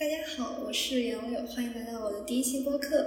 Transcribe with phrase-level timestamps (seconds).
[0.00, 3.04] 大家好，我是杨柳，欢迎来到我的第一期播客。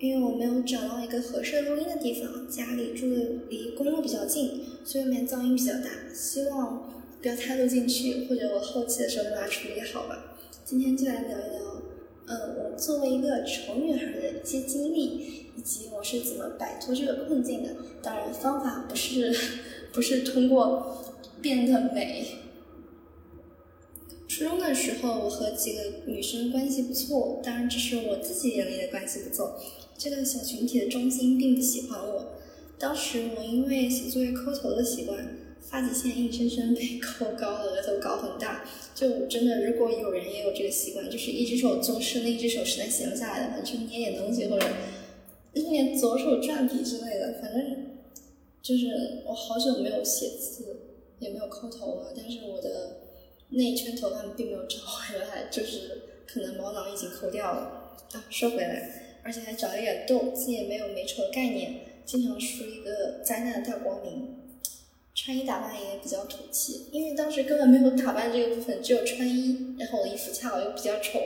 [0.00, 6.90] 因为我没有找到一个合适录音的地方，家里住的离公路比较近，所以外面噪音比较大，希望
[7.22, 10.36] 不要太录进去，或者我后期的时候把它处理好吧。
[10.64, 11.82] 今天就来聊一聊，
[12.26, 17.76] 呃，我作为一个丑女孩的一些经历，以及我是怎么摆脱这个困境的。
[18.02, 19.32] 当然，方法不是
[19.94, 21.04] 不是通过
[21.40, 22.26] 变得美。
[24.36, 29.58] 初中的时候，我和几个女生关系不错，当然只是我自己眼里的关系不错。
[29.96, 32.34] 这个小群体的中心并不喜欢我。
[32.78, 38.62] 当时我因为写作业抠头的习惯，发际线硬生生被抠高了，额头搞很大。
[38.94, 44.66] 就真的，如果有人也有这个习惯，就是一只手做事，另一只手实在闲不下来的话，去捏点东西或者
[45.54, 47.40] 练左手转笔之类的。
[47.40, 47.86] 反正
[48.60, 50.76] 就是我好久没有写字，
[51.20, 53.05] 也没有抠头了，但是我的
[53.50, 57.96] 那一圈头发并没有长回来，就是可能毛囊已经抠掉了。
[58.12, 59.02] 啊，说回来。
[59.22, 64.36] 而且还长了一点痘，自己也没有美丑的概念，经常梳一个灾难的大光明，
[65.16, 71.18] 穿衣打扮也比较土气，因为当时根本没有打扮这个部分，只有穿衣，然后我的衣服恰好又比较丑，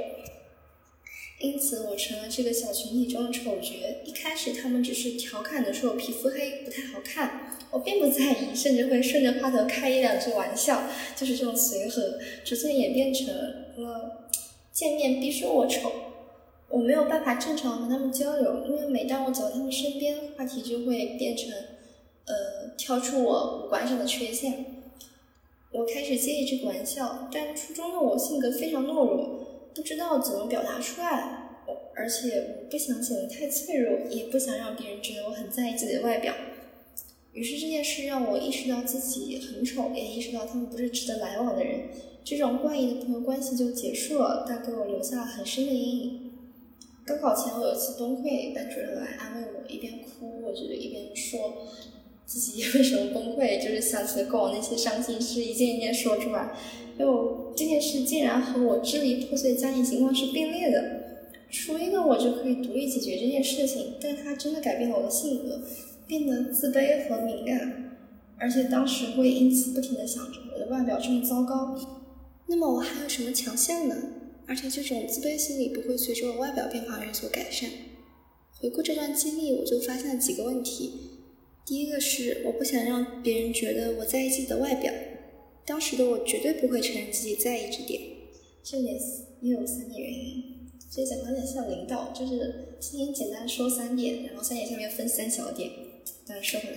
[1.41, 3.72] 因此我成了这个小群体中的丑角。
[4.05, 10.84] 一开始他们只是调侃的说我皮肤黑不太好看，我并不在意，甚至会顺着话头开一两句玩笑，
[11.16, 14.28] 就是这种随和，逐渐演变成了
[14.70, 15.91] 见面必说我丑。
[16.68, 21.50] 我没有办法正常和他们交流，因为每当我走到他们身边，话题就会变成，
[22.27, 24.66] 呃，挑出我五官上的缺陷。
[25.72, 29.39] 我开始接一这个玩笑，但初中的我性格非常懦弱，
[29.91, 31.64] 知道怎么表达出来，
[31.96, 36.33] 而且我不想显得太脆弱，也不想让别人觉得我很在意自己的外表。
[37.33, 41.88] 于是这件事让我意识到自己很丑，也意识到他们不是值得来往的人。
[42.22, 46.33] 这种怪异的朋友关系就结束了，但给我留下了很深的阴影。
[47.05, 51.66] 高考前我有一次崩溃，班主任来安慰我，一边哭，我就一边说
[52.31, 56.57] 自己为什么崩溃，就是想起了过往那些伤心事，一件一件说出来。
[56.96, 57.13] 因为
[57.57, 61.01] 这件事竟然和我支离破碎的家庭情况是并列的。
[61.51, 65.61] 初一的我就可以独立解决这件事情，但它真的改变了我的性格，
[66.07, 67.98] 变得自卑和敏感，
[68.39, 71.77] 而且当时会因此不停的想着我的外表这么糟糕，
[72.46, 73.96] 那么我还有什么强项呢？
[74.46, 77.69] 而且这种自卑心理不会随着我外表变化而有所改善。
[78.61, 81.09] 回顾这段经历，我就发现了几个问题。
[81.64, 84.92] 第一个是我不想让别人觉得我在意自己的外表，
[85.64, 88.00] 当时的我绝对不会承认自己在意这点。
[88.62, 88.98] 这点
[89.40, 90.44] 也有三点原因，
[90.90, 95.70] 所以讲有点像领导，就是今天简单说三点，然后三点下面分三小点。
[96.26, 96.76] 但是说回来，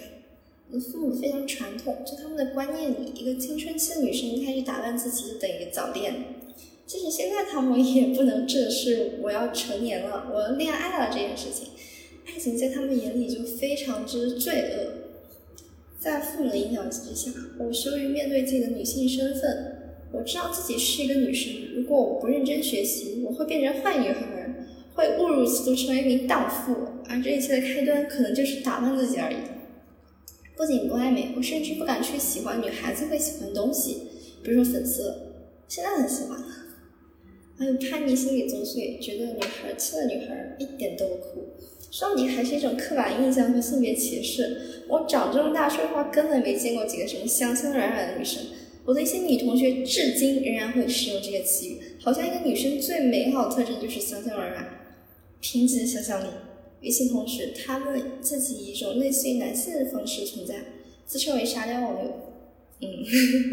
[0.70, 6.14] 我的父母非常传统，在他们的观念里，一个青春期的女生开始打扮自己就等于早恋。
[6.86, 11.70] 即使现在他们也不能正视我要成年了，我要恋爱了这件事情，
[12.26, 15.04] 爱情在他们眼里就非常之罪恶。
[16.00, 19.80] 在父母的影响之下，我羞于面对自己的女性身份。
[20.12, 24.54] 我知道自己是一个女生，如果我不认真学习，我会变成坏女孩，
[24.94, 26.76] 会误入歧途成为一名荡妇。
[27.10, 29.38] 而这一切的开端，可能就是打扮自己而已。
[30.56, 34.04] 不仅不爱美，我甚至不敢去喜欢女孩子会喜欢的东西，
[34.44, 35.34] 比如说粉色，
[35.68, 36.38] 现在很喜欢。
[37.58, 41.48] 还有叛逆心理作祟，觉得女孩气的女孩一点都不酷，
[41.94, 44.82] 说你还是一种刻板印象和性别歧视。
[44.88, 48.42] 我长这么大说实话根本没见过几个什么香香软软的女生。
[48.84, 54.68] 我的一些女同学至今仍然会使用这个词语，好像一个女生最美好的特征就是香香软软、
[55.40, 56.30] 贫瘠的想象力。
[56.82, 60.56] 与此同时，她们自己以一种类似于男性的方式存在，
[61.06, 62.12] 自称为沙雕网友。
[62.82, 62.88] 嗯，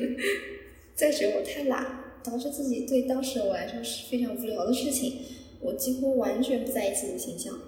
[0.97, 1.99] 再者我太懒。
[2.23, 5.15] 导致自己对当时我来说是非常无聊的事情，
[5.61, 7.59] 我几乎完全不在意自己的形象。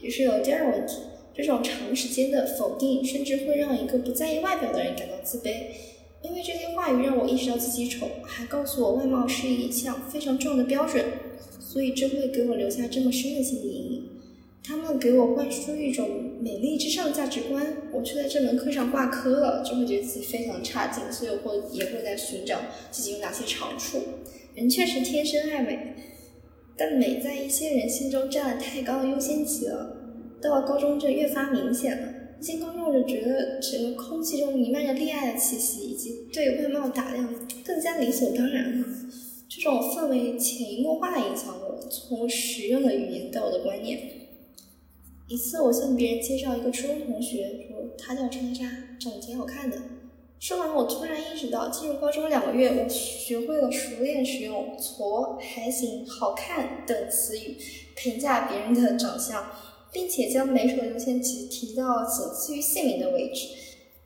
[0.00, 0.96] 于是有第二个问题，
[1.34, 5.54] 这种长时间的否定，甚至会让一个不在意外表的人感到自卑，
[6.22, 11.04] 因为这些话语让我意识到自己丑，还告诉我外貌是一项非常重要的标准，
[11.60, 14.08] 所以这会给我留下这么深的心理阴影。
[14.64, 16.06] 他们给我灌输一种
[16.40, 22.58] 美丽至上的价值观，我却在这门课上挂科了，就会觉得自己非常差劲，所以我会也会在寻找
[22.90, 23.98] 自己有哪些长处。
[24.54, 25.94] 人确实天生爱美，
[26.78, 29.96] 但美在一些人心中占了太高的优先级了。
[30.40, 32.14] 到了高中，这越发明显了。
[32.40, 37.28] 一进高中我就觉得整个空气中弥漫着恋爱的气息，以及对外貌打量
[37.64, 38.86] 更加理所当然了。
[39.48, 43.98] 这种氛围潜移默化地影响我，从实用的语言到我的观念。
[45.26, 48.70] 一次，我向别人介绍一个初中同学，说他叫叉叉叉，
[49.00, 49.76] 长得挺好看的。
[50.40, 57.56] 说完，我突然意识到，进入高中两个月，我学会了熟练使用“矬”“还行”“好看”等词语
[57.96, 59.44] 评价别人的长相，
[59.90, 63.48] 并且将每首优先级提到仅次于姓名的位置。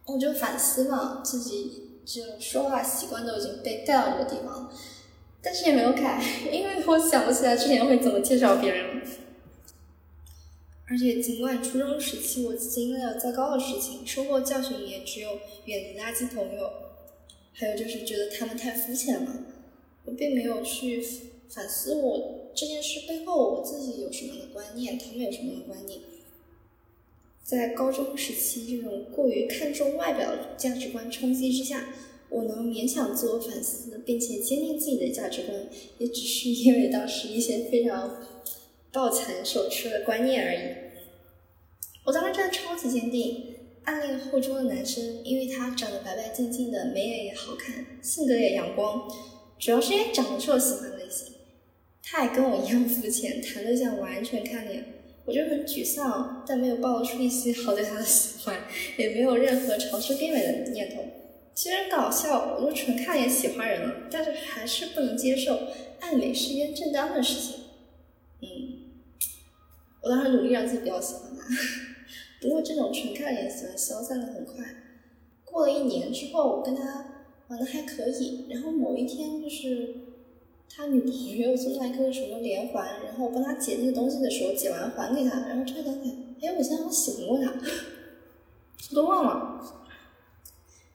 [0.06, 4.72] 我就反思了自己这说话习惯都已经被带到这个地方，
[5.42, 9.02] 但是也没有改，因为我想不起来之前会怎么介绍别人。
[10.92, 16.70] 而且，尽管初中时期我经历了糟糕的事情，收获教训也只有远离垃圾朋友，
[17.54, 19.46] 还有就是觉得他们太肤浅了。
[20.04, 21.02] 我并没有去
[21.48, 25.98] 反思我这件事背后我自己有什么的观念，他们有什么样的观念。
[27.42, 31.88] 在高中时期这种过于看重外表的价值观冲击之下，
[32.28, 38.18] 我能勉强自我反思，并且坚定自己的价值观，也只是因为当时一些非常
[38.92, 40.58] 抱残守缺的观念而已。
[42.04, 49.08] 我当时真的超级坚定，暗恋后桌的男生，因为他长得白白净净的，眉眼也好看，性格也阳光，
[49.58, 51.28] 主要是因为长得是我喜欢的类型。
[52.02, 54.84] 他也跟我一样肤浅，谈对象完全看脸，
[55.24, 58.64] 我就很沮丧，但没有暴露出一丝好对他的喜欢，
[58.98, 61.02] 也没有任何尝试变美的念头。
[61.54, 65.58] 其实搞笑，我都纯看脸喜欢人了，但是还是不能接受
[66.00, 67.60] 爱美是一件正当的事情。
[68.40, 68.71] 嗯，
[70.02, 71.46] 我当时努力让自己不要喜欢他。
[72.40, 74.64] 不过这种纯看脸喜欢消散的很快，
[75.44, 77.06] 过了一年之后，我跟他
[77.46, 78.46] 玩的还可以。
[78.50, 79.94] 然后某一天，就是
[80.68, 87.52] 他女朋友送他一个什么连环，然后我帮他解那个东西的时候，解完还给他，然后突然想起来，哎，我好像喜欢过他，
[88.90, 89.64] 我都忘了。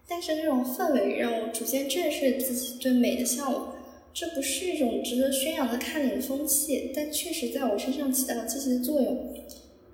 [0.05, 3.73] 但是那种氛围让我逐渐正视自己对美的向往。
[4.19, 9.35] 这不是一种值得宣扬的看脸风气，但确实在我身上起到了积极的作用。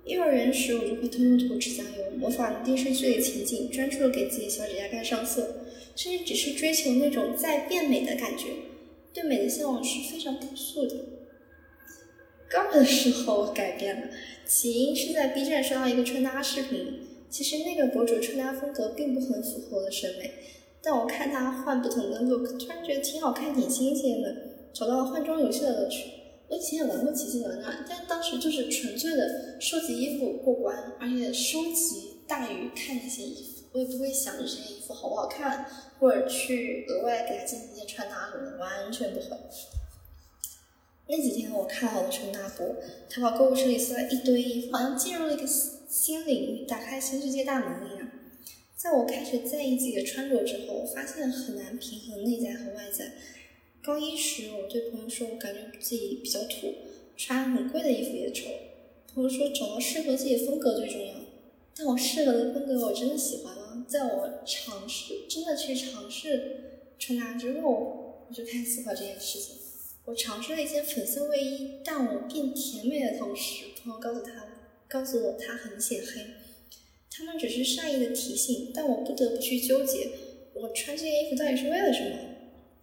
[0.06, 8.46] 幼儿园时，我就会偷偷涂指甲油，模仿电视剧里情景，专注的给自己小指甲盖上色，甚至只是追求那种在变美的感觉。
[9.12, 10.96] 对美的向往是非常朴素的。
[12.48, 14.08] 高二的时候，我改变了，
[14.46, 20.30] 起因是在 B 站刷到一个穿搭视频，其实那个博主穿搭风格并不很符合我的审美，
[20.84, 24.36] 但我看他换不同的 look，突然觉得挺好看，挺新鲜的，
[24.74, 26.10] 找到了换装游戏的乐趣。
[26.48, 35.64] 我以前也玩过奇迹暖暖，但当时就是纯粹的收集衣服过关，而且收集大于看那些衣服，我也不会想着这件衣服好不好看，
[35.98, 39.28] 或者去额外给他进行一些穿搭什么的，完全不会。
[41.08, 42.76] 那几天我看好了穿搭博，
[43.08, 45.46] 淘宝购物车里搜了一堆衣服，好像进入了一个
[45.88, 47.93] 新领域，打开新世界大门。
[48.84, 53.12] 在我开始在意自己的穿着之后，我发现很难平衡内在和外在。
[53.82, 56.74] 高一时，我对朋友说，我感觉自己比较土，
[57.16, 58.50] 穿很贵的衣服也丑。
[59.14, 61.14] 朋友说，找到适合自己的风格最重要。
[61.74, 63.86] 但我适合的风格，我真的喜欢吗？
[63.88, 69.56] 在我尝试真的去尝试穿搭之后，我就开始思考这件事情。
[70.04, 74.46] 我尝试了一件粉色卫衣，但我变甜美的同时，朋友告诉他，
[74.86, 76.43] 告诉我它很显黑。
[77.16, 80.08] 他们只是善意的提醒，但我不得不去纠结，
[80.52, 82.16] 我穿这件衣服到底是为了什么？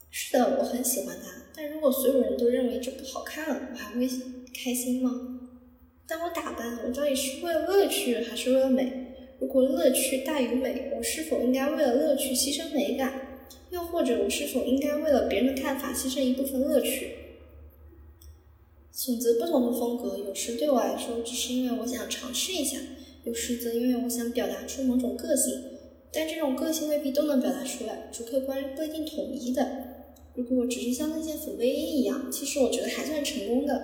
[0.09, 1.43] 是的，我很喜欢它。
[1.53, 4.07] 但如果所有人都认为这不好看，我还会
[4.53, 5.39] 开心吗？
[6.07, 9.07] 当我打扮，我到底是为了乐趣还是为了美？
[9.39, 13.43] 如果乐趣大于美，我是否应该为了乐趣牺牲美感？
[13.69, 17.15] 又或者，我是否应该为了别人的看法牺牲一部分乐趣？
[18.93, 22.77] 选择不同的风格，有时对我来说只是因为我想尝试一下，
[23.23, 25.53] 有时则因为我想表达出某种个性。
[26.13, 29.65] 但这种个性未必都能表达出来，主客观不一定统一的。
[30.35, 33.81] 如果我只是像那件粉卫衣一样，其实我觉得还算成功的，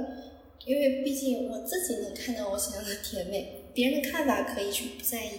[0.65, 5.29] 因为毕竟我自己能看到我想要的甜美，别人的看法可以去不在意。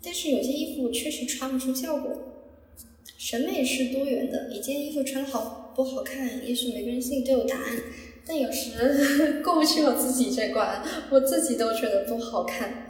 [0.00, 2.12] 但是有些衣服确实穿不出效果。
[3.18, 7.76] 审美是多元的，一件衣服穿好不好看，也许每个人心里都有答案，
[8.24, 12.89] 但有时 过不去我自己这关，我自己都觉得不好看。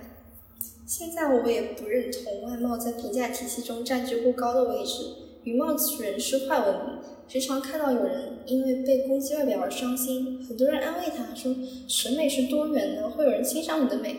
[0.90, 5.04] 现在我也不认同外貌在评价体系中占据过高的位置，
[5.44, 6.98] 以貌取人是坏文明。
[7.28, 11.54] 时常看到有人因为被攻击外表而伤心，很多人安慰他说
[11.86, 14.16] ：“审美是多元的，会有人欣赏你的美。”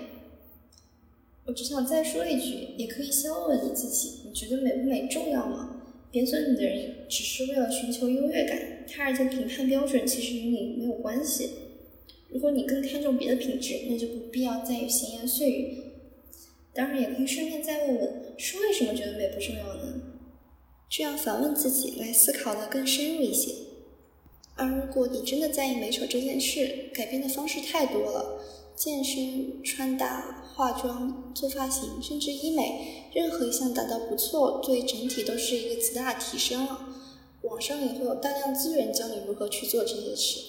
[1.43, 5.81] 我只想再说一句，也可以先问问你自己：你觉得美不美重要吗？
[6.09, 11.49] 贬损你的人只是为了寻求优越感，他人的评判标准其实与你没有关系。
[12.29, 15.77] 如果你更看重别的品质，那就不必要在意闲言碎语。
[16.73, 20.01] 当然，也可以顺便再问问：是为什么觉得美不重要呢？
[20.89, 23.53] 这样反问自己，来思考的更深入一些。
[24.55, 28.41] 而如果你真的在意美丑这件事，改变的方式太多了，
[28.75, 36.87] 健身、穿搭、化妆、做发型，甚至医美，任何一项达到不错，对整体都是一个极大的提升了。
[37.41, 40.39] 网上也会有大量资源教你如何去做这些事，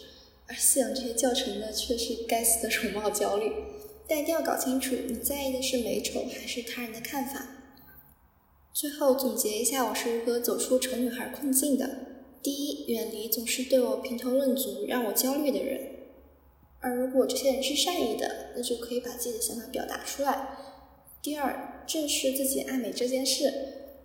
[0.47, 3.51] 而饲养这些教程的却是该死的容貌焦虑。
[4.13, 7.47] 但一定要搞清楚，你在意的是美丑还是他人的看法。
[8.75, 11.89] 最后总结一下，我是如何走出丑女孩困境的：
[12.43, 15.79] 第一，远离总是对我评头论足、让我焦虑的人；
[16.81, 20.59] 而如果这些人是善意的，那就可以把自己的想法表达出来。
[21.23, 23.51] 第二，正视自己爱美这件事。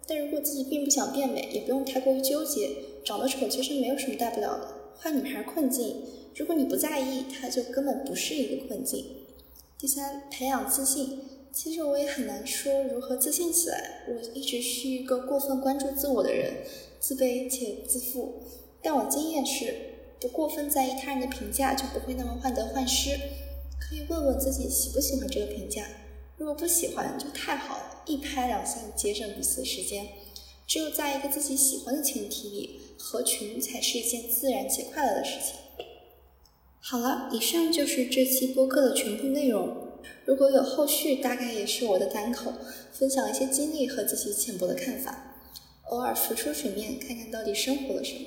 [0.08, 2.70] 但如果自己并不想变美，也不用太过于纠结。
[3.04, 4.74] 长得丑其实没有什么大不了的。
[4.98, 5.98] 坏女孩困境，
[6.34, 9.04] 如果你不在意，它就根本不是一个困境。
[9.80, 11.20] 第三，培养自信。
[11.54, 14.06] 其实我也很难说如何自信起来。
[14.08, 16.64] 我一直是一个过分关注自我的人，
[17.00, 18.42] 自卑且自负。
[18.82, 19.76] 但我经验是，
[20.20, 23.12] 不过分在意他人的评价，就不会那么患得患失。
[23.80, 25.86] 可以问问自己喜不喜欢这个评价。
[26.38, 30.08] 如果不喜欢，就太好了，一拍两散，节省彼此的时间。
[30.66, 35.54] 只有在一个自己喜欢的前提里，合群才是一件自然且快乐的事情。
[36.90, 39.76] 好了，以上就是这期播客的全部内容。
[40.24, 42.54] 如果有后续，大概也是我的单口，
[42.94, 45.36] 分享一些经历和自己浅薄的看法，
[45.90, 48.22] 偶尔浮出水面，看看到底生活了什么。